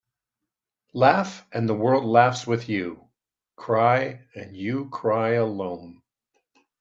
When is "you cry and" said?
2.69-4.57